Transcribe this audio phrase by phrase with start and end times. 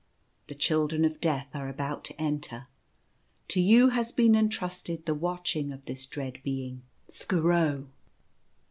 [0.47, 2.65] The Children of Death are about to enter.
[3.49, 7.87] To you has been entrusted the watching of this dread Being, Skooro.